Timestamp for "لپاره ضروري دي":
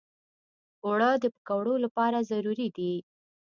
1.83-2.93